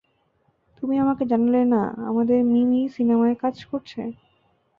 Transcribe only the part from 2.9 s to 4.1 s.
সিনেমায় কাজ করছে?